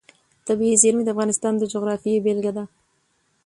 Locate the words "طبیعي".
0.47-0.75